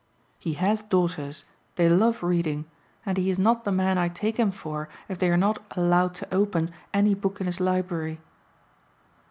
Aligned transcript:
"He 0.39 0.53
has 0.53 0.81
daughters: 0.81 1.45
they 1.75 1.87
love 1.87 2.23
reading: 2.23 2.65
and 3.05 3.19
he 3.19 3.29
is 3.29 3.37
not 3.37 3.65
the 3.65 3.71
man 3.71 3.99
I 3.99 4.09
take 4.09 4.37
him 4.37 4.49
for 4.49 4.89
if 5.07 5.19
they 5.19 5.29
are 5.29 5.37
not 5.37 5.61
'allowed 5.77 6.15
to 6.15 6.33
open' 6.33 6.71
any 6.91 7.13
book 7.13 7.39
in 7.39 7.45
his 7.45 7.59
library." 7.59 8.19